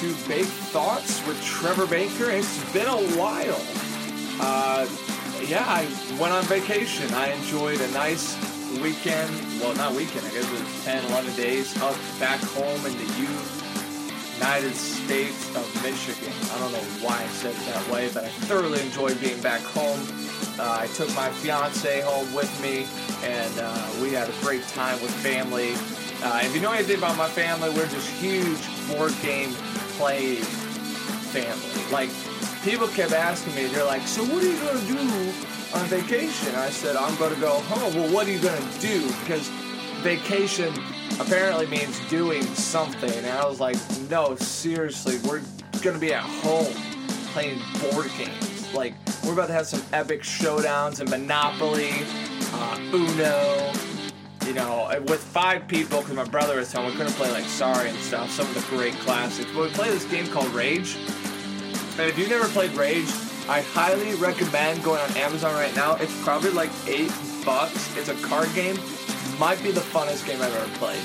[0.00, 2.30] to Bake Thoughts with Trevor Baker.
[2.30, 3.60] It's been a while.
[4.40, 4.88] Uh,
[5.44, 5.84] yeah, I
[6.18, 7.12] went on vacation.
[7.12, 8.32] I enjoyed a nice
[8.80, 9.30] weekend.
[9.60, 13.12] Well, not weekend, I guess it was 10, 11 days up back home in the
[14.38, 16.32] United States of Michigan.
[16.54, 19.60] I don't know why I said it that way, but I thoroughly enjoyed being back
[19.60, 20.00] home.
[20.58, 22.86] Uh, I took my fiance home with me,
[23.22, 25.74] and uh, we had a great time with family.
[26.22, 28.56] Uh, if you know anything about my family, we're just huge
[28.88, 29.54] board game
[30.00, 31.92] play family.
[31.92, 32.08] Like,
[32.64, 34.98] people kept asking me, they're like, so what are you going to do
[35.74, 36.54] on vacation?
[36.54, 37.94] I said, I'm going to go home.
[37.94, 39.06] Well, what are you going to do?
[39.20, 39.46] Because
[40.00, 40.72] vacation
[41.20, 43.12] apparently means doing something.
[43.12, 43.76] And I was like,
[44.08, 45.42] no, seriously, we're
[45.82, 46.72] going to be at home
[47.34, 48.72] playing board games.
[48.72, 51.92] Like, we're about to have some epic showdowns in Monopoly,
[52.54, 53.72] uh, Uno,
[54.50, 57.88] you know, with five people, because my brother was home, we couldn't play like Sorry
[57.88, 59.48] and stuff, some of the great classics.
[59.54, 60.96] But we play this game called Rage.
[60.96, 63.06] And if you've never played Rage,
[63.48, 65.94] I highly recommend going on Amazon right now.
[65.94, 67.12] It's probably like eight
[67.44, 67.96] bucks.
[67.96, 68.76] It's a card game.
[69.38, 70.98] Might be the funnest game I've ever played.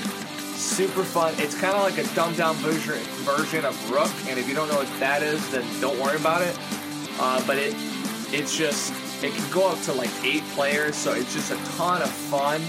[0.56, 1.32] Super fun.
[1.36, 4.10] It's kind of like a dumbed down version version of Rook.
[4.28, 6.58] And if you don't know what that is, then don't worry about it.
[7.20, 7.76] Uh, but it
[8.34, 12.02] it's just it can go up to like eight players, so it's just a ton
[12.02, 12.60] of fun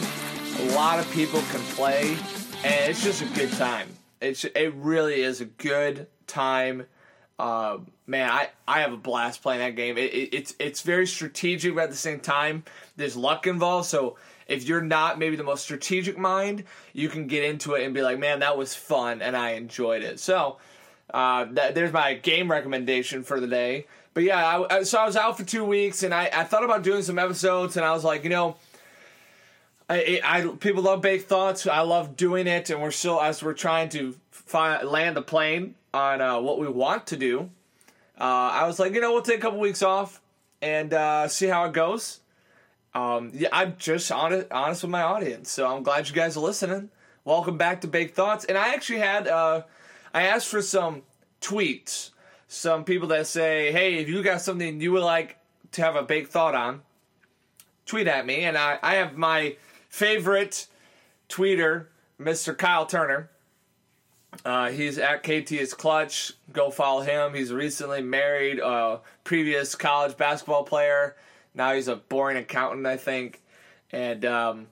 [0.60, 2.18] a lot of people can play,
[2.64, 3.90] and it's just a good time.
[4.22, 6.86] It's it really is a good time.
[7.38, 9.98] Uh, man, I, I have a blast playing that game.
[9.98, 12.64] It, it, it's it's very strategic, but at the same time,
[12.96, 13.88] there's luck involved.
[13.88, 17.94] So if you're not maybe the most strategic mind, you can get into it and
[17.94, 20.20] be like, man, that was fun and I enjoyed it.
[20.20, 20.58] So
[21.14, 23.88] uh, that, there's my game recommendation for the day.
[24.14, 26.82] But yeah, I, so I was out for two weeks and I, I thought about
[26.82, 28.56] doing some episodes and I was like, you know
[29.90, 31.66] I, I people love baked thoughts.
[31.66, 34.16] I love doing it, and we're still as we're trying to
[34.54, 37.50] land the plane on uh, what we want to do.
[38.20, 40.22] Uh, I was like, you know, we'll take a couple weeks off
[40.62, 42.20] and uh, see how it goes.
[42.94, 46.42] Um, yeah, I'm just honest, honest with my audience, so I'm glad you guys are
[46.42, 46.90] listening.
[47.24, 49.64] Welcome back to Baked Thoughts, and I actually had uh,
[50.14, 51.04] I asked for some
[51.42, 52.10] tweets,
[52.48, 55.38] some people that say, hey, if you got something you would like
[55.74, 56.82] to have a baked thought on,
[57.86, 59.56] tweet at me, and I, I have my
[59.90, 60.68] favorite
[61.30, 61.88] tweeter,
[62.20, 62.58] Mr.
[62.58, 63.30] Kyle Turner.
[64.46, 66.34] Uh, he's at KT is Clutch.
[66.52, 67.34] Go follow him.
[67.34, 71.16] He's recently married a previous college basketball player.
[71.54, 73.42] Now he's a boring accountant, I think.
[73.92, 74.68] And um,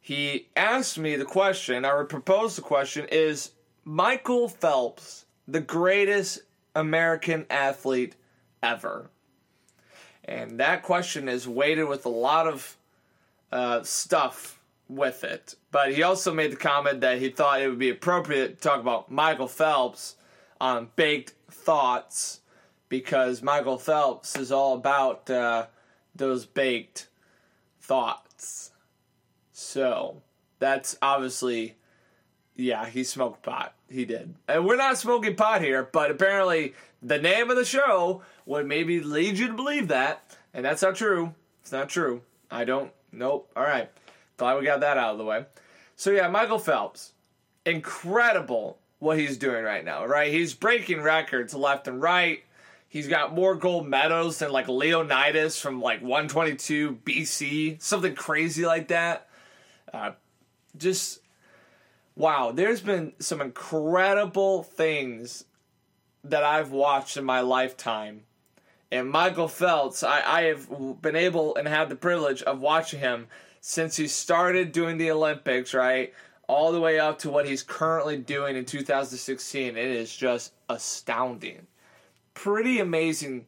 [0.00, 3.52] he asked me the question, I would propose the question is
[3.84, 6.40] Michael Phelps the greatest
[6.74, 8.14] American athlete
[8.62, 9.10] ever?
[10.24, 12.76] And that question is weighted with a lot of
[13.52, 14.58] uh, stuff
[14.88, 15.54] with it.
[15.70, 18.80] But he also made the comment that he thought it would be appropriate to talk
[18.80, 20.16] about Michael Phelps
[20.60, 22.40] on Baked Thoughts
[22.88, 25.66] because Michael Phelps is all about uh,
[26.14, 27.08] those baked
[27.80, 28.70] thoughts.
[29.52, 30.22] So
[30.58, 31.76] that's obviously,
[32.54, 33.74] yeah, he smoked pot.
[33.88, 34.34] He did.
[34.48, 39.00] And we're not smoking pot here, but apparently the name of the show would maybe
[39.00, 40.36] lead you to believe that.
[40.52, 41.34] And that's not true.
[41.62, 42.22] It's not true.
[42.50, 43.50] I don't Nope.
[43.54, 43.90] All right.
[44.36, 45.44] Glad we got that out of the way.
[45.96, 47.12] So yeah, Michael Phelps,
[47.64, 50.06] incredible what he's doing right now.
[50.06, 52.42] Right, he's breaking records left and right.
[52.88, 58.88] He's got more gold medals than like Leonidas from like 122 BC, something crazy like
[58.88, 59.28] that.
[59.92, 60.12] Uh,
[60.76, 61.20] just
[62.16, 65.44] wow, there's been some incredible things
[66.24, 68.22] that I've watched in my lifetime
[68.92, 70.68] and Michael Phelps, I, I have
[71.00, 73.26] been able and had the privilege of watching him
[73.62, 76.12] since he started doing the Olympics, right?
[76.46, 79.68] All the way up to what he's currently doing in 2016.
[79.68, 81.66] It is just astounding.
[82.34, 83.46] Pretty amazing.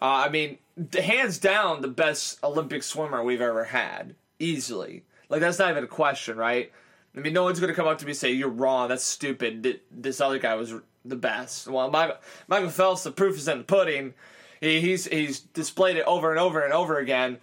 [0.00, 0.56] Uh, I mean,
[0.98, 4.14] hands down, the best Olympic swimmer we've ever had.
[4.38, 5.04] Easily.
[5.28, 6.72] Like, that's not even a question, right?
[7.14, 9.04] I mean, no one's going to come up to me and say, You're wrong, that's
[9.04, 9.80] stupid.
[9.90, 10.72] This other guy was
[11.04, 11.68] the best.
[11.68, 12.16] Well, Michael,
[12.48, 14.14] Michael Phelps, the proof is in the pudding
[14.62, 17.38] he's he's displayed it over and over and over again.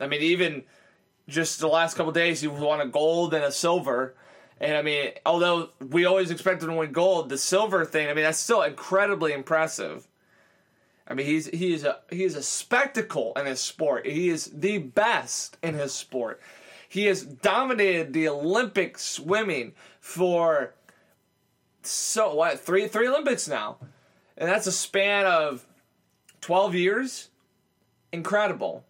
[0.00, 0.64] I mean, even
[1.28, 4.14] just the last couple days, he won a gold and a silver.
[4.60, 8.14] And I mean, although we always expected him to win gold, the silver thing, I
[8.14, 10.08] mean, that's still incredibly impressive.
[11.06, 14.06] I mean, he's he is a he is a spectacle in his sport.
[14.06, 16.40] He is the best in his sport.
[16.88, 20.74] He has dominated the Olympic swimming for
[21.82, 23.76] so what three three Olympics now,
[24.36, 25.66] and that's a span of
[26.44, 27.30] 12 years,
[28.12, 28.84] incredible.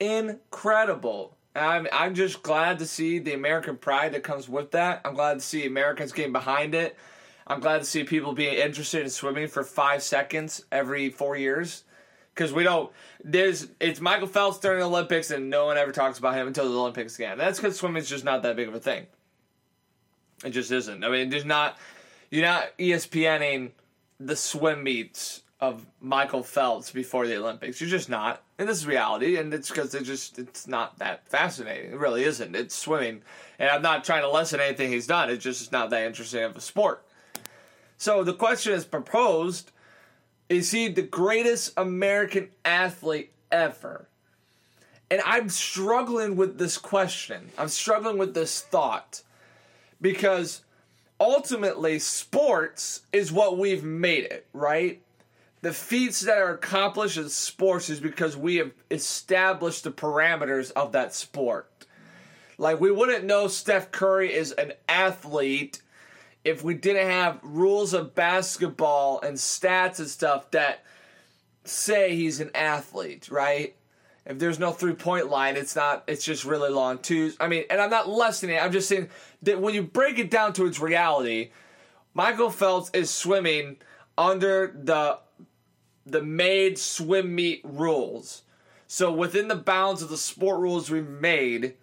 [0.00, 1.36] Incredible.
[1.54, 5.02] I'm, I'm just glad to see the American pride that comes with that.
[5.04, 6.96] I'm glad to see Americans getting behind it.
[7.46, 11.84] I'm glad to see people being interested in swimming for five seconds every four years.
[12.34, 12.90] Because we don't,
[13.22, 16.72] there's, it's Michael Phelps during the Olympics and no one ever talks about him until
[16.72, 17.36] the Olympics again.
[17.36, 19.06] That's because swimming's just not that big of a thing.
[20.42, 21.04] It just isn't.
[21.04, 21.76] I mean, there's not,
[22.30, 23.72] you're not ESPNing
[24.18, 27.80] the swim meets of Michael Phelps before the Olympics.
[27.80, 28.42] You're just not.
[28.58, 31.92] And this is reality, and it's because it just it's not that fascinating.
[31.92, 32.54] It really isn't.
[32.54, 33.22] It's swimming.
[33.58, 35.30] And I'm not trying to lessen anything he's done.
[35.30, 37.04] It's just not that interesting of a sport.
[37.96, 39.70] So the question is proposed
[40.48, 44.08] is he the greatest American athlete ever?
[45.10, 47.50] And I'm struggling with this question.
[47.56, 49.22] I'm struggling with this thought
[50.00, 50.62] because
[51.18, 55.00] ultimately sports is what we've made it, right?
[55.64, 60.92] The feats that are accomplished in sports is because we have established the parameters of
[60.92, 61.86] that sport.
[62.58, 65.80] Like we wouldn't know Steph Curry is an athlete
[66.44, 70.84] if we didn't have rules of basketball and stats and stuff that
[71.64, 73.74] say he's an athlete, right?
[74.26, 76.04] If there's no three point line, it's not.
[76.06, 77.38] It's just really long twos.
[77.40, 78.62] I mean, and I'm not lessening it.
[78.62, 79.08] I'm just saying
[79.44, 81.52] that when you break it down to its reality,
[82.12, 83.78] Michael Phelps is swimming
[84.18, 85.20] under the
[86.06, 88.42] the made swim meet rules.
[88.86, 91.74] So within the bounds of the sport rules we made,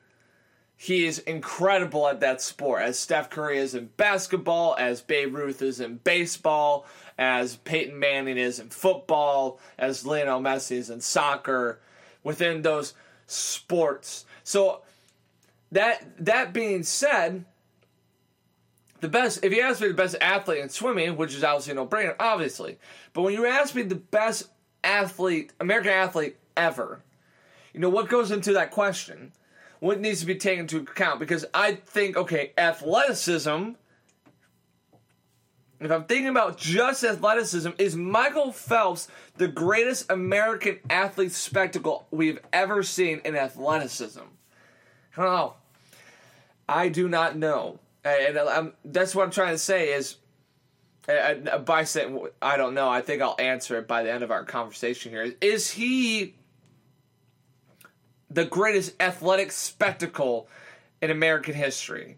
[0.76, 2.82] he is incredible at that sport.
[2.82, 6.86] As Steph Curry is in basketball, as Babe Ruth is in baseball,
[7.18, 11.80] as Peyton Manning is in football, as Lionel Messi is in soccer,
[12.24, 12.94] within those
[13.28, 14.26] sports.
[14.44, 14.82] So
[15.72, 17.46] that that being said,
[19.02, 21.86] the best if you ask me the best athlete in swimming, which is obviously no
[21.86, 22.78] brainer, obviously.
[23.14, 24.48] But when you ask me the best
[24.84, 27.02] athlete, American athlete ever,
[27.74, 29.34] you know what goes into that question?
[29.80, 31.20] What needs to be taken into account?
[31.20, 33.72] Because I think, okay, athleticism.
[35.80, 39.08] If I'm thinking about just athleticism, is Michael Phelps
[39.38, 44.22] the greatest American athlete spectacle we've ever seen in athleticism?
[45.18, 45.54] I don't know.
[46.70, 50.18] I do not know and I'm, that's what I'm trying to say is,
[51.66, 54.44] by saying I don't know, I think I'll answer it by the end of our
[54.44, 55.34] conversation here.
[55.42, 56.36] Is he
[58.30, 60.48] the greatest athletic spectacle
[61.02, 62.18] in American history?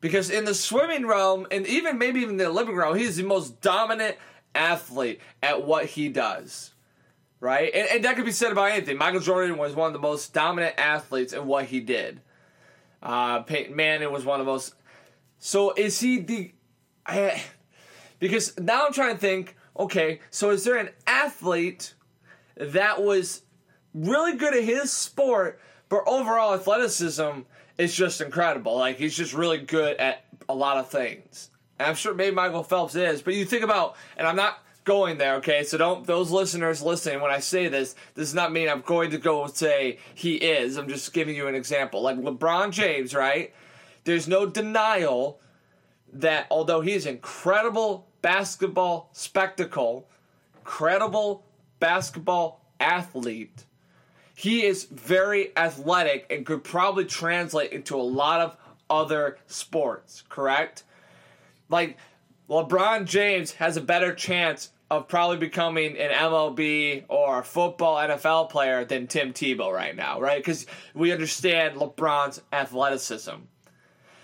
[0.00, 3.60] Because in the swimming realm, and even maybe even the Olympic realm, he's the most
[3.60, 4.16] dominant
[4.54, 6.70] athlete at what he does.
[7.40, 7.72] Right?
[7.74, 8.98] And, and that could be said about anything.
[8.98, 12.20] Michael Jordan was one of the most dominant athletes in what he did.
[13.02, 14.74] Uh, Peyton Manning was one of those.
[15.38, 16.52] So is he the?
[17.04, 17.42] I,
[18.18, 19.56] because now I'm trying to think.
[19.76, 21.94] Okay, so is there an athlete
[22.56, 23.42] that was
[23.94, 27.40] really good at his sport, but overall athleticism
[27.78, 28.76] is just incredible?
[28.76, 31.50] Like he's just really good at a lot of things.
[31.78, 35.18] And I'm sure maybe Michael Phelps is, but you think about, and I'm not going
[35.18, 35.64] there, okay?
[35.64, 39.10] So don't those listeners listening when I say this, this does not mean I'm going
[39.10, 40.76] to go say he is.
[40.76, 42.02] I'm just giving you an example.
[42.02, 43.52] Like LeBron James, right?
[44.04, 45.40] There's no denial
[46.12, 50.08] that although he's incredible basketball spectacle,
[50.64, 51.44] credible
[51.80, 53.64] basketball athlete,
[54.34, 58.56] he is very athletic and could probably translate into a lot of
[58.90, 60.84] other sports, correct?
[61.68, 61.96] Like
[62.48, 68.84] LeBron James has a better chance of probably becoming an MLB or football NFL player
[68.84, 70.38] than Tim Tebow right now, right?
[70.38, 73.36] Because we understand LeBron's athleticism.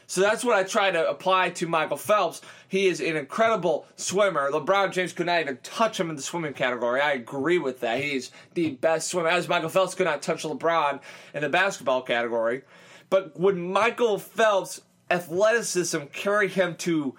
[0.07, 2.41] So that's what I try to apply to Michael Phelps.
[2.69, 4.51] He is an incredible swimmer.
[4.51, 7.01] LeBron James could not even touch him in the swimming category.
[7.01, 8.03] I agree with that.
[8.03, 9.29] He's the best swimmer.
[9.29, 11.01] As Michael Phelps could not touch LeBron
[11.35, 12.63] in the basketball category.
[13.11, 17.15] But would Michael Phelps' athleticism carry him to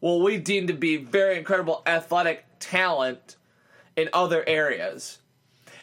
[0.00, 3.36] what we deem to be very incredible athletic talent
[3.96, 5.18] in other areas.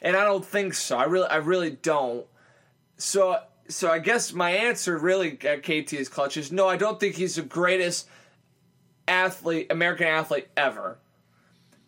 [0.02, 0.98] And I don't think so.
[0.98, 2.26] I really I really don't.
[2.98, 7.00] So so I guess my answer really uh, at KT's clutch is no, I don't
[7.00, 8.08] think he's the greatest
[9.08, 10.98] athlete, American athlete ever.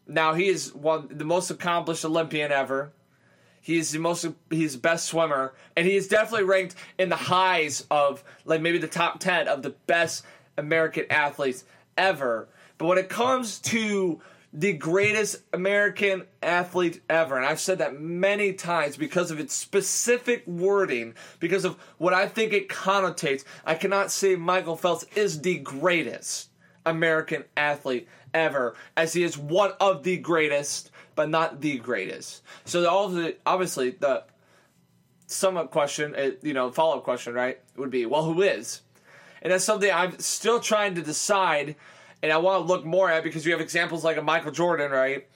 [0.08, 2.92] Now he is one the most accomplished Olympian ever.
[3.62, 7.86] He's the most he's the best swimmer, and he is definitely ranked in the highs
[7.92, 10.24] of like maybe the top ten of the best
[10.58, 11.64] American athletes
[12.00, 12.48] ever.
[12.80, 18.54] But when it comes to the greatest American athlete ever, and I've said that many
[18.54, 24.12] times because of its specific wording, because of what I think it connotates, I cannot
[24.12, 26.50] say Michael Phelps is the greatest
[26.86, 32.42] American athlete ever, as he is one of the greatest, but not the greatest.
[32.66, 34.24] So all the obviously the
[35.28, 38.82] somewhat question, uh, you know, follow up question, right, would be, well, who is?
[39.42, 41.76] And that's something I'm still trying to decide
[42.22, 44.92] and I want to look more at because you have examples like a Michael Jordan,
[44.92, 45.28] right?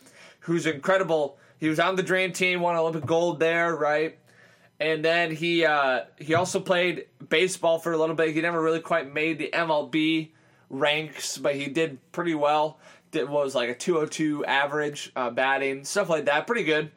[0.42, 1.38] Who's incredible.
[1.58, 4.18] He was on the Dream Team, won Olympic gold there, right?
[4.80, 8.34] And then he uh, he also played baseball for a little bit.
[8.34, 10.32] He never really quite made the MLB
[10.70, 12.80] ranks, but he did pretty well.
[13.12, 16.48] Did was like a 202 average uh, batting, stuff like that.
[16.48, 16.92] Pretty good.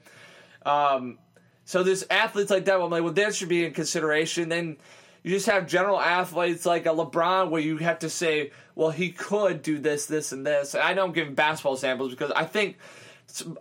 [0.65, 1.19] Um,
[1.65, 2.81] so there's athletes like that.
[2.81, 4.49] I'm like, well, that should be in consideration.
[4.49, 4.79] Then
[5.27, 9.11] you just have general athletes like a LeBron, where you have to say, well, he
[9.11, 10.75] could do this, this, and this.
[10.75, 12.79] And I know I'm giving basketball samples because I think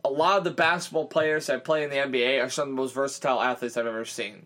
[0.05, 2.79] a lot of the basketball players that play in the NBA are some of the
[2.79, 4.45] most versatile athletes I've ever seen.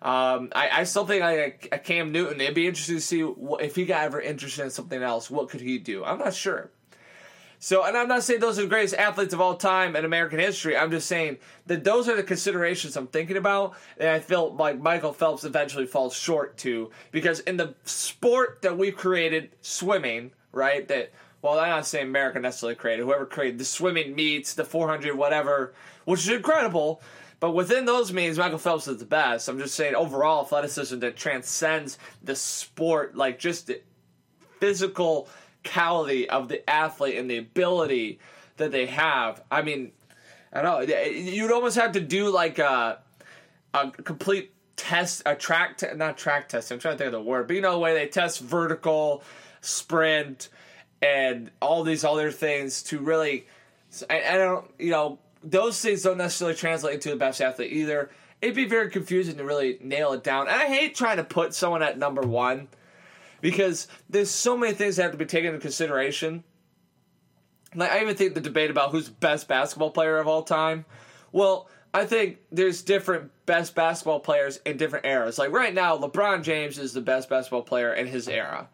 [0.00, 2.40] Um, I, I, still think like a Cam Newton.
[2.40, 5.30] It'd be interesting to see what, if he got ever interested in something else.
[5.30, 6.06] What could he do?
[6.06, 6.70] I'm not sure.
[7.66, 10.38] So, and I'm not saying those are the greatest athletes of all time in American
[10.38, 10.76] history.
[10.76, 14.80] I'm just saying that those are the considerations I'm thinking about, and I feel like
[14.80, 20.86] Michael Phelps eventually falls short to because in the sport that we've created, swimming, right?
[20.86, 21.10] That
[21.42, 23.02] well, I'm not saying America necessarily created.
[23.02, 27.02] Whoever created the swimming meets, the 400, whatever, which is incredible.
[27.40, 29.48] But within those means, Michael Phelps is the best.
[29.48, 33.80] I'm just saying overall athleticism that transcends the sport, like just the
[34.60, 35.28] physical
[35.66, 38.18] physicality of the athlete and the ability
[38.56, 39.42] that they have.
[39.50, 39.92] I mean,
[40.52, 41.04] I don't know.
[41.08, 42.98] You'd almost have to do like a,
[43.74, 46.70] a complete test, a track, not track test.
[46.70, 49.22] I'm trying to think of the word, but you know the way they test vertical,
[49.60, 50.48] sprint,
[51.02, 53.46] and all these other things to really.
[54.10, 58.10] I, I don't, you know, those things don't necessarily translate into the best athlete either.
[58.42, 60.48] It'd be very confusing to really nail it down.
[60.48, 62.68] And I hate trying to put someone at number one
[63.40, 66.44] because there's so many things that have to be taken into consideration.
[67.74, 70.84] Like I even think the debate about who's best basketball player of all time.
[71.32, 75.38] Well, I think there's different best basketball players in different eras.
[75.38, 78.68] Like right now, LeBron James is the best basketball player in his era.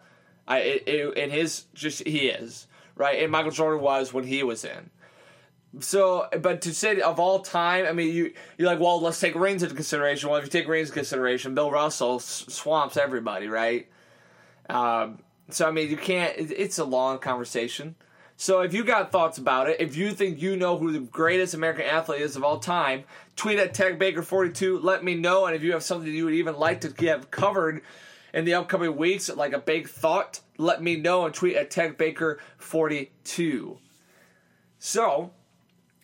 [0.47, 2.67] I it, it, in his just he is
[2.97, 4.91] right, and Michael Jordan was when he was in.
[5.81, 9.35] So, but to say of all time, I mean, you you're like, well, let's take
[9.35, 10.29] rings into consideration.
[10.29, 13.89] Well, if you take rings into consideration, Bill Russell swamps everybody, right?
[14.69, 15.19] Um,
[15.51, 16.35] so I mean, you can't.
[16.37, 17.95] It's a long conversation.
[18.37, 21.55] So if you got thoughts about it, if you think you know who the greatest
[21.55, 23.05] American athlete is of all time,
[23.37, 24.83] tweet at TechBaker42.
[24.83, 27.83] Let me know, and if you have something you would even like to get covered
[28.35, 33.79] in the upcoming weeks, like a big thought, let me know and tweet at TechBaker42.
[34.79, 35.31] So,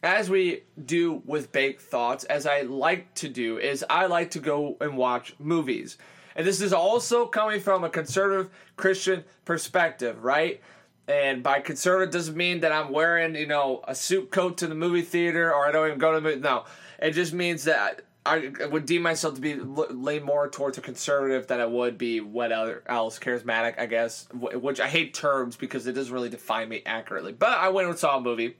[0.03, 4.39] as we do with big thoughts, as I like to do, is I like to
[4.39, 5.99] go and watch movies.
[6.39, 10.61] And this is also coming from a conservative Christian perspective, right?
[11.09, 14.77] And by conservative doesn't mean that I'm wearing, you know, a suit coat to the
[14.77, 16.41] movie theater or I don't even go to the movie.
[16.41, 16.65] No,
[17.01, 21.49] it just means that I would deem myself to be lean more towards a conservative
[21.49, 24.29] than I would be what else charismatic, I guess.
[24.33, 27.33] Which I hate terms because it doesn't really define me accurately.
[27.33, 28.59] But I went and saw a movie,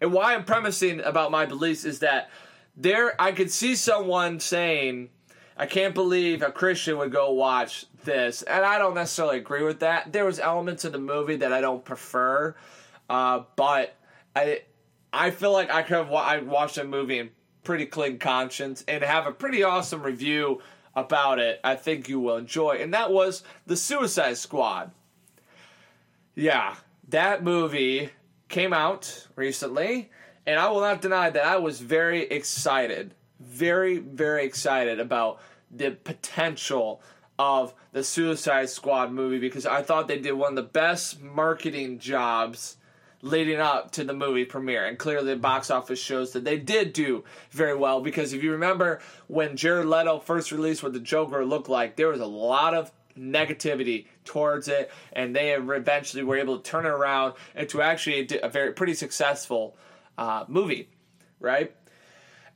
[0.00, 2.30] and why I'm premising about my beliefs is that
[2.76, 5.10] there I could see someone saying
[5.56, 9.80] I can't believe a Christian would go watch this, and I don't necessarily agree with
[9.80, 10.12] that.
[10.12, 12.54] There was elements in the movie that I don't prefer,
[13.08, 13.96] uh, but
[14.34, 14.62] I
[15.12, 17.30] I feel like I could have I watched a movie in
[17.64, 20.60] pretty clean conscience and have a pretty awesome review
[20.94, 21.58] about it.
[21.64, 24.90] I think you will enjoy, and that was the Suicide Squad.
[26.34, 26.76] Yeah,
[27.08, 28.10] that movie
[28.50, 30.10] came out recently,
[30.46, 35.40] and I will not deny that I was very excited very, very excited about
[35.70, 37.02] the potential
[37.38, 41.98] of the Suicide Squad movie because I thought they did one of the best marketing
[41.98, 42.76] jobs
[43.22, 44.86] leading up to the movie premiere.
[44.86, 48.52] And clearly, the box office shows that they did do very well because if you
[48.52, 52.74] remember when Jared Leto first released what the Joker looked like, there was a lot
[52.74, 58.28] of negativity towards it, and they eventually were able to turn it around into actually
[58.42, 59.76] a, very pretty successful
[60.18, 60.88] uh, movie,
[61.40, 61.74] right?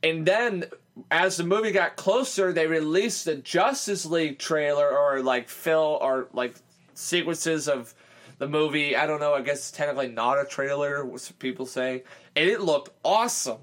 [0.03, 0.65] And then
[1.09, 6.27] as the movie got closer, they released the Justice League trailer or like fill or
[6.33, 6.55] like
[6.93, 7.93] sequences of
[8.39, 8.95] the movie.
[8.95, 9.33] I don't know.
[9.33, 11.05] I guess technically not a trailer.
[11.05, 12.03] What people say,
[12.35, 13.59] and it looked awesome.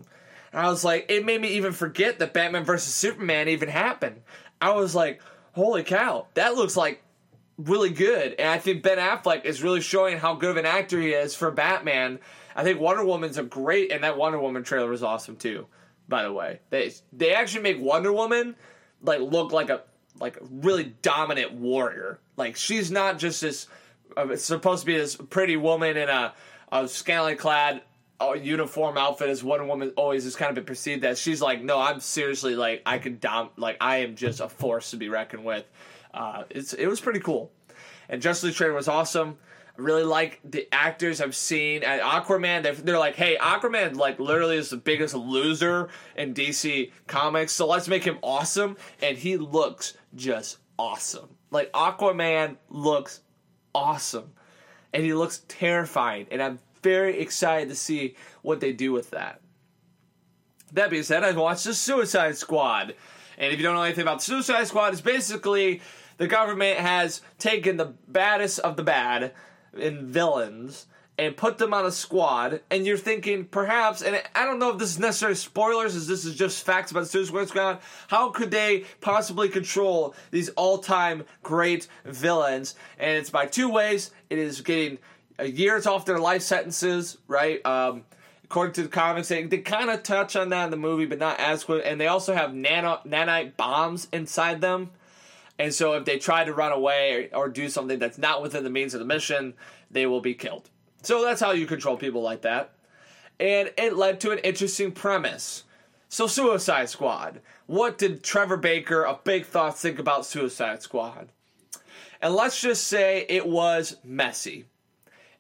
[0.53, 4.23] And I was like, it made me even forget that Batman versus Superman even happened.
[4.61, 5.21] I was like,
[5.53, 7.03] holy cow, that looks like
[7.59, 8.35] really good.
[8.39, 11.35] And I think Ben Affleck is really showing how good of an actor he is
[11.35, 12.21] for Batman.
[12.57, 15.67] I think Wonder Woman's a great, and that Wonder Woman trailer was awesome too
[16.09, 16.61] by the way.
[16.71, 18.57] They they actually make Wonder Woman
[19.03, 19.83] like look like a
[20.21, 22.19] like really dominant warrior.
[22.37, 23.67] Like she's not just this
[24.17, 26.35] uh, supposed to be this pretty woman in a,
[26.73, 27.83] a scantily clad
[28.21, 31.21] uh, uniform outfit as Wonder Woman always has kind of been perceived as.
[31.21, 34.91] She's like, no, I'm seriously like I could dom like I am just a force
[34.91, 35.65] to be reckoned with.
[36.13, 37.53] Uh, it's it was pretty cool,
[38.09, 39.39] and Justice League trailer was awesome.
[39.79, 42.65] Really like the actors I've seen at Aquaman.
[42.65, 47.67] They're, they're like, hey, Aquaman like literally is the biggest loser in DC Comics, so
[47.69, 51.29] let's make him awesome, and he looks just awesome.
[51.53, 53.21] Like Aquaman looks
[53.73, 54.33] awesome,
[54.93, 59.41] and he looks terrifying, and I'm very excited to see what they do with that.
[60.73, 62.95] That being said, I've watched the Suicide Squad.
[63.39, 65.81] And if you don't know anything about Suicide Squad, it's basically
[66.17, 69.33] the government has taken the baddest of the bad
[69.81, 70.87] in villains
[71.19, 74.79] and put them on a squad, and you're thinking perhaps, and I don't know if
[74.79, 77.81] this is necessarily spoilers, as this is just facts about Suicide Squad.
[78.07, 82.77] How could they possibly control these all-time great villains?
[83.01, 84.13] And it's by two ways.
[84.31, 84.99] It is getting
[85.45, 87.67] years off their life sentences, right?
[87.67, 88.05] Um,
[88.45, 91.19] according to the comics, they, they kind of touch on that in the movie, but
[91.19, 91.83] not as quick.
[91.85, 94.91] And they also have nano, nanite bombs inside them.
[95.59, 98.65] And so if they try to run away or, or do something that's not within
[98.65, 99.55] the means of the mission,
[99.91, 100.71] they will be killed.
[101.03, 102.73] So that's how you control people like that.
[103.41, 105.65] And it led to an interesting premise.
[106.09, 107.41] So, Suicide Squad.
[107.67, 111.29] What did Trevor Baker of Baked Thoughts think about Suicide Squad?
[112.21, 114.65] And let's just say it was messy.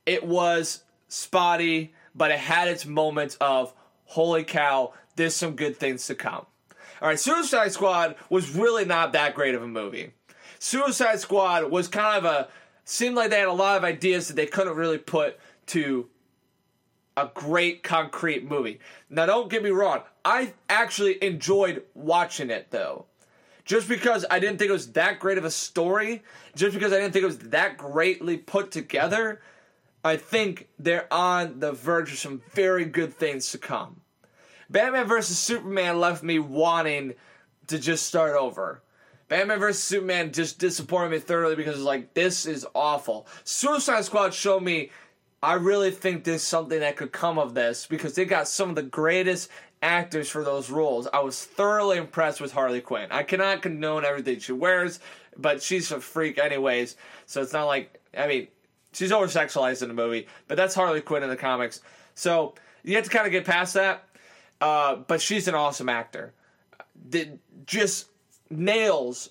[0.04, 3.72] It was spotty, but it had its moments of,
[4.04, 6.46] holy cow, there's some good things to come.
[7.00, 10.12] All right, Suicide Squad was really not that great of a movie.
[10.58, 12.48] Suicide Squad was kind of a,
[12.84, 16.08] seemed like they had a lot of ideas that they couldn't really put to
[17.16, 18.80] a great concrete movie.
[19.10, 23.06] Now, don't get me wrong, I actually enjoyed watching it though.
[23.64, 26.22] Just because I didn't think it was that great of a story,
[26.56, 29.42] just because I didn't think it was that greatly put together,
[30.02, 34.00] I think they're on the verge of some very good things to come.
[34.70, 35.38] Batman vs.
[35.38, 37.14] Superman left me wanting
[37.68, 38.82] to just start over.
[39.28, 39.82] Batman vs.
[39.82, 43.26] Superman just disappointed me thoroughly because it's like, this is awful.
[43.44, 44.90] Suicide Squad showed me
[45.42, 48.74] I really think there's something that could come of this because they got some of
[48.74, 49.50] the greatest
[49.80, 51.06] actors for those roles.
[51.12, 53.06] I was thoroughly impressed with Harley Quinn.
[53.12, 54.98] I cannot condone everything she wears,
[55.36, 56.96] but she's a freak anyways.
[57.26, 58.48] So it's not like I mean,
[58.92, 61.82] she's over sexualized in the movie, but that's Harley Quinn in the comics.
[62.16, 64.07] So you have to kind of get past that.
[64.60, 66.32] Uh, but she's an awesome actor.
[67.08, 68.08] Did just
[68.50, 69.30] nails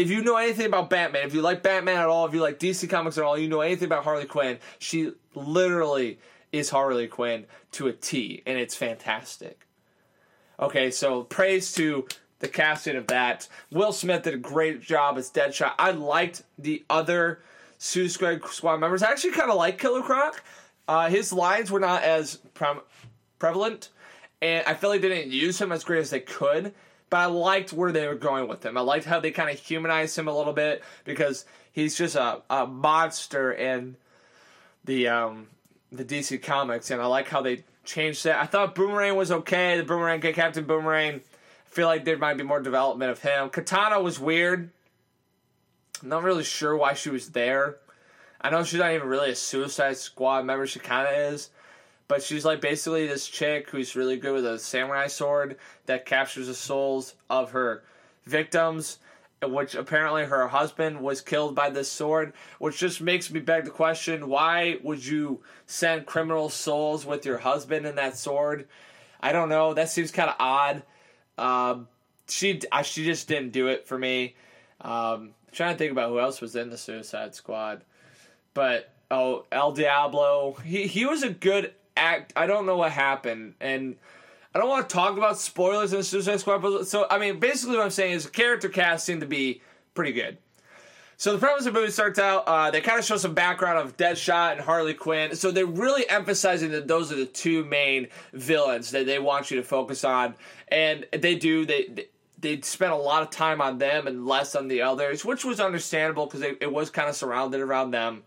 [0.00, 2.58] if you know anything about Batman, if you like Batman at all, if you like
[2.58, 6.18] DC Comics at all, you know anything about Harley Quinn, she literally
[6.52, 9.66] is Harley Quinn to a T, and it's fantastic.
[10.58, 12.06] Okay, so praise to
[12.38, 13.46] the casting of that.
[13.70, 15.72] Will Smith did a great job as Deadshot.
[15.78, 17.42] I liked the other
[17.76, 19.02] Suicide Squad members.
[19.02, 20.42] I actually kind of like Killer Croc.
[20.88, 22.80] Uh, his lines were not as pre-
[23.38, 23.90] prevalent,
[24.42, 26.74] and I feel like they didn't use him as great as they could
[27.10, 28.78] but I liked where they were going with him.
[28.78, 32.40] I liked how they kind of humanized him a little bit because he's just a,
[32.48, 33.96] a monster in
[34.84, 35.48] the um,
[35.90, 38.40] the DC comics, and I like how they changed that.
[38.40, 39.76] I thought Boomerang was okay.
[39.76, 41.16] The Boomerang, Captain Boomerang.
[41.16, 43.50] I feel like there might be more development of him.
[43.50, 44.70] Katana was weird.
[46.02, 47.76] I'm not really sure why she was there.
[48.40, 50.66] I know she's not even really a Suicide Squad member.
[50.66, 51.50] She kind of is.
[52.10, 56.48] But she's like basically this chick who's really good with a samurai sword that captures
[56.48, 57.84] the souls of her
[58.24, 58.98] victims,
[59.40, 63.70] which apparently her husband was killed by this sword, which just makes me beg the
[63.70, 68.66] question why would you send criminal souls with your husband in that sword?
[69.20, 69.72] I don't know.
[69.72, 70.82] That seems kind of odd.
[71.38, 71.86] Um,
[72.28, 74.34] she she just didn't do it for me.
[74.80, 77.84] Um, trying to think about who else was in the Suicide Squad,
[78.52, 80.56] but oh, El Diablo.
[80.64, 82.32] He he was a good act.
[82.36, 83.96] I don't know what happened, and
[84.54, 86.84] I don't want to talk about spoilers in Suicide Squad.
[86.86, 89.62] So I mean, basically, what I'm saying is character cast seemed to be
[89.94, 90.38] pretty good.
[91.16, 92.44] So the premise of the movie starts out.
[92.46, 95.36] Uh, they kind of show some background of Deadshot and Harley Quinn.
[95.36, 99.58] So they're really emphasizing that those are the two main villains that they want you
[99.58, 100.34] to focus on,
[100.68, 101.66] and they do.
[101.66, 102.06] They, they
[102.40, 105.60] they spent a lot of time on them and less on the others, which was
[105.60, 108.22] understandable because it was kind of surrounded around them.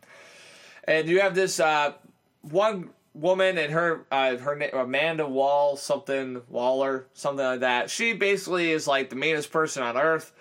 [0.84, 1.94] And you have this uh,
[2.42, 7.90] one woman and her uh, her name Amanda Wall something Waller something like that.
[7.90, 10.34] She basically is like the meanest person on earth,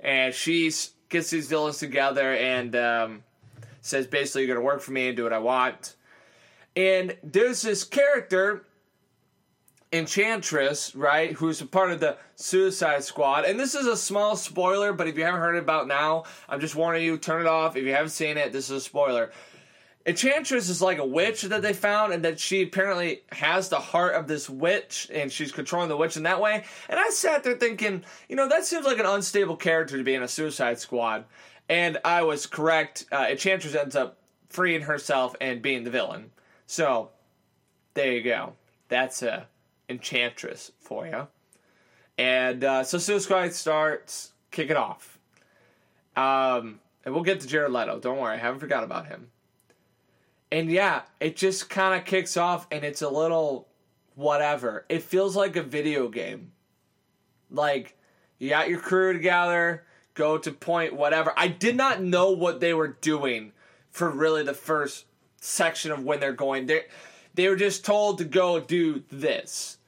[0.00, 0.72] and she
[1.08, 3.22] gets these villains together and um,
[3.80, 5.96] says basically you're gonna work for me and do what I want.
[6.76, 8.64] And there's this character.
[9.92, 13.44] Enchantress, right, who's a part of the Suicide Squad.
[13.44, 16.74] And this is a small spoiler, but if you haven't heard about now, I'm just
[16.74, 17.76] warning you, turn it off.
[17.76, 19.30] If you haven't seen it, this is a spoiler.
[20.06, 24.14] Enchantress is like a witch that they found, and that she apparently has the heart
[24.14, 26.64] of this witch, and she's controlling the witch in that way.
[26.90, 30.14] And I sat there thinking, you know, that seems like an unstable character to be
[30.14, 31.24] in a Suicide Squad.
[31.70, 33.06] And I was correct.
[33.10, 34.18] Uh, Enchantress ends up
[34.50, 36.30] freeing herself and being the villain.
[36.66, 37.10] So
[37.94, 38.52] there you go.
[38.88, 39.46] That's a
[39.88, 41.26] enchantress for you.
[42.18, 45.18] And uh, so Suicide Squad starts, kick it off.
[46.16, 47.98] Um, and we'll get to Jared Leto.
[47.98, 49.30] Don't worry, I haven't forgot about him.
[50.54, 53.66] And yeah, it just kind of kicks off, and it's a little
[54.14, 54.86] whatever.
[54.88, 56.52] It feels like a video game.
[57.50, 57.98] Like
[58.38, 59.82] you got your crew together,
[60.14, 61.34] go to point whatever.
[61.36, 63.50] I did not know what they were doing
[63.90, 65.06] for really the first
[65.40, 66.66] section of when they're going.
[66.66, 66.82] They
[67.34, 69.78] they were just told to go do this.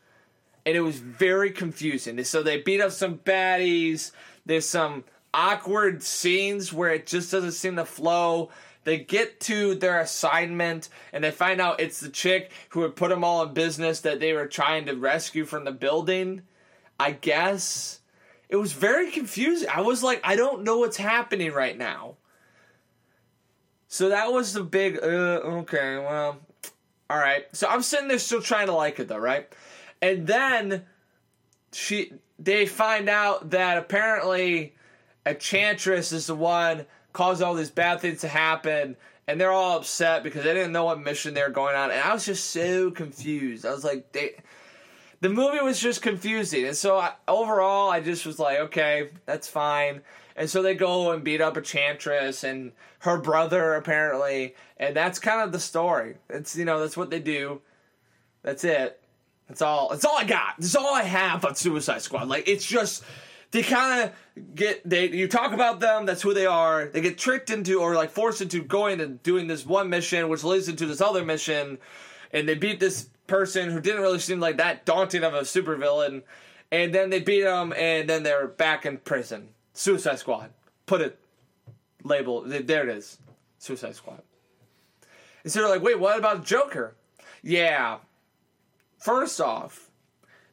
[0.64, 2.24] And it was very confusing.
[2.24, 4.10] So they beat up some baddies.
[4.44, 8.50] There's some awkward scenes where it just doesn't seem to flow.
[8.86, 13.10] They get to their assignment and they find out it's the chick who had put
[13.10, 16.42] them all in business that they were trying to rescue from the building.
[17.00, 17.98] I guess.
[18.48, 19.68] It was very confusing.
[19.68, 22.14] I was like, I don't know what's happening right now.
[23.88, 26.38] So that was the big, uh, okay, well,
[27.10, 27.44] all right.
[27.52, 29.52] So I'm sitting there still trying to like it though, right?
[30.00, 30.84] And then
[31.72, 34.76] she, they find out that apparently
[35.26, 40.22] Enchantress is the one caused all these bad things to happen, and they're all upset
[40.22, 42.90] because they didn't know what mission they were going on, and I was just so
[42.90, 43.64] confused.
[43.64, 44.36] I was like, they
[45.20, 46.66] the movie was just confusing.
[46.66, 50.02] And so I, overall, I just was like, okay, that's fine.
[50.36, 54.54] And so they go and beat up Enchantress and her brother, apparently.
[54.76, 56.16] And that's kind of the story.
[56.28, 57.62] It's, you know, that's what they do.
[58.42, 59.00] That's it.
[59.48, 59.88] That's all.
[59.88, 60.56] That's all I got.
[60.58, 62.28] That's all I have on Suicide Squad.
[62.28, 63.02] Like, it's just.
[63.56, 67.16] They kind of get they you talk about them that's who they are they get
[67.16, 70.84] tricked into or like forced into going and doing this one mission which leads into
[70.84, 71.78] this other mission
[72.32, 76.22] and they beat this person who didn't really seem like that daunting of a supervillain,
[76.70, 79.48] and then they beat him, and then they're back in prison.
[79.72, 80.50] Suicide Squad.
[80.86, 81.18] Put it
[82.02, 82.42] label.
[82.42, 83.18] There it is.
[83.58, 84.22] Suicide Squad.
[85.42, 86.94] And so they're like, wait, what about Joker?
[87.42, 87.98] Yeah.
[88.98, 89.85] First off,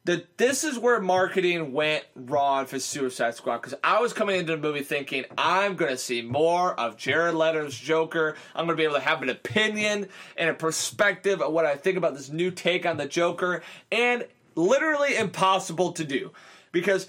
[0.04, 4.52] that this is where marketing went wrong for Suicide Squad because I was coming into
[4.52, 8.36] the movie thinking I'm going to see more of Jared Leto's Joker.
[8.54, 11.76] I'm going to be able to have an opinion and a perspective of what I
[11.76, 16.32] think about this new take on the Joker, and literally impossible to do
[16.70, 17.08] because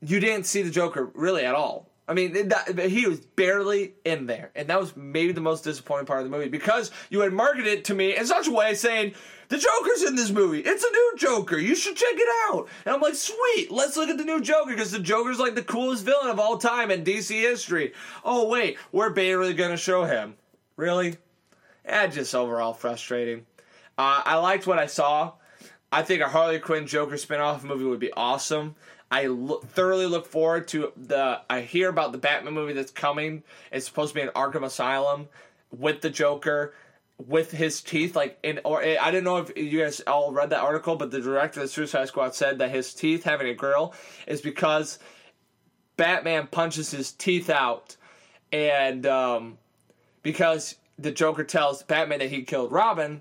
[0.00, 1.88] you didn't see the Joker really at all.
[2.08, 6.06] I mean, that, he was barely in there, and that was maybe the most disappointing
[6.06, 8.74] part of the movie because you had marketed it to me in such a way
[8.74, 9.14] saying
[9.52, 10.60] the Joker's in this movie.
[10.60, 11.58] It's a new Joker.
[11.58, 12.68] You should check it out.
[12.86, 15.62] And I'm like, sweet, let's look at the new Joker because the Joker's like the
[15.62, 17.92] coolest villain of all time in DC history.
[18.24, 20.36] Oh, wait, we're barely going to show him.
[20.76, 21.18] Really?
[21.84, 23.44] Eh, just overall frustrating.
[23.98, 25.32] Uh, I liked what I saw.
[25.92, 28.74] I think a Harley Quinn Joker spinoff movie would be awesome.
[29.10, 29.26] I
[29.66, 31.42] thoroughly look forward to the.
[31.50, 33.42] I hear about the Batman movie that's coming.
[33.70, 35.28] It's supposed to be an Arkham Asylum
[35.70, 36.72] with the Joker
[37.18, 40.60] with his teeth like in or I didn't know if you guys all read that
[40.60, 43.94] article, but the director of the Suicide Squad said that his teeth having a grill
[44.26, 44.98] is because
[45.96, 47.96] Batman punches his teeth out,
[48.50, 49.58] and um,
[50.22, 53.20] because the Joker tells Batman that he killed Robin,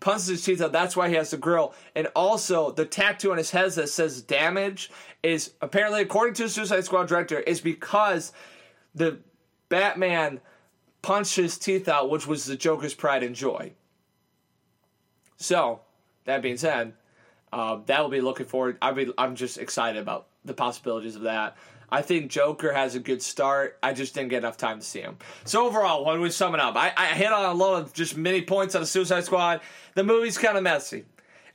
[0.00, 0.72] punches his teeth out.
[0.72, 4.22] That's why he has the grill, and also the tattoo on his head that says
[4.22, 4.90] "damage"
[5.22, 8.32] is apparently, according to the Suicide Squad director, is because
[8.94, 9.18] the
[9.68, 10.40] Batman
[11.06, 13.70] punched his teeth out, which was the Joker's pride and joy.
[15.36, 15.82] So,
[16.24, 16.94] that being said,
[17.52, 18.76] uh, that will be looking forward.
[18.82, 21.56] I be, I'm just excited about the possibilities of that.
[21.92, 23.78] I think Joker has a good start.
[23.84, 25.18] I just didn't get enough time to see him.
[25.44, 28.16] So overall, when we sum it up, I, I hit on a lot of just
[28.16, 29.60] many points on the Suicide Squad.
[29.94, 31.04] The movie's kind of messy.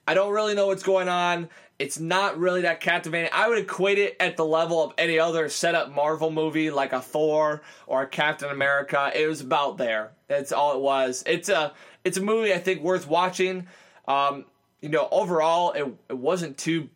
[0.07, 1.49] I don't really know what's going on.
[1.81, 3.31] It's not really that captivating.
[3.33, 7.01] I would equate it at the level of any other setup Marvel movie like a
[7.01, 9.11] Thor or a Captain America.
[9.15, 10.11] It was about there.
[10.27, 11.23] That's all it was.
[11.25, 13.65] It's a it's a movie I think worth watching.
[14.07, 14.45] Um,
[14.79, 16.87] you know, overall it, it wasn't too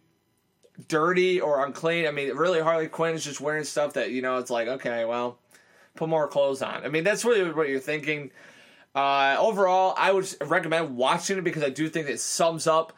[0.88, 2.06] dirty or unclean.
[2.06, 5.04] I mean, really Harley Quinn is just wearing stuff that, you know, it's like, okay,
[5.06, 5.40] well,
[5.96, 6.86] put more clothes on.
[6.86, 8.30] I mean, that's really what you're thinking.
[8.94, 12.94] Uh, overall, I would recommend watching it because I do think it sums up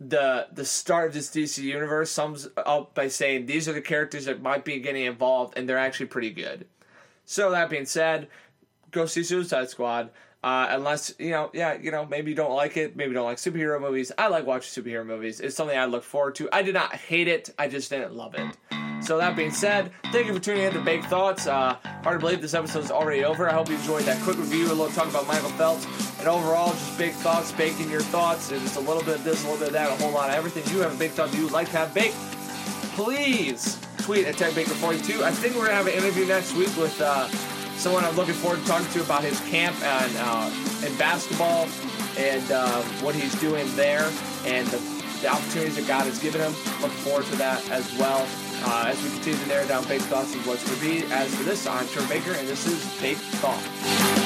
[0.00, 4.24] the the start of this DC universe sums up by saying these are the characters
[4.24, 6.66] that might be getting involved, and they're actually pretty good.
[7.24, 8.28] So that being said,
[8.90, 10.10] go see Suicide Squad.
[10.42, 13.24] Uh, unless you know, yeah, you know, maybe you don't like it, maybe you don't
[13.24, 14.12] like superhero movies.
[14.18, 15.40] I like watching superhero movies.
[15.40, 16.50] It's something I look forward to.
[16.52, 17.48] I did not hate it.
[17.58, 18.54] I just didn't love it.
[19.02, 21.46] So that being said, thank you for tuning in to Baked Thoughts.
[21.46, 23.48] Uh, hard to believe this episode is already over.
[23.48, 25.86] I hope you enjoyed that quick review, a little talk about Michael Phelps,
[26.24, 29.44] and overall just big thoughts, baking your thoughts, and just a little bit of this,
[29.44, 30.64] a little bit of that, a whole lot of everything.
[30.74, 32.16] You have a big thought you would like to have baked,
[32.96, 35.20] please tweet at TechBaker42.
[35.20, 37.28] I think we're gonna have an interview next week with uh,
[37.76, 41.68] someone I'm looking forward to talking to about his camp and uh, in basketball
[42.16, 44.10] and uh, what he's doing there
[44.46, 44.78] and the,
[45.20, 46.52] the, opportunities that God has given him.
[46.80, 48.26] Looking forward to that as well.
[48.66, 51.04] Uh, as we continue to narrow down Faith Thoughts and what's to be.
[51.12, 54.23] As for this, I'm Trevor Baker, and this is Faith Thoughts.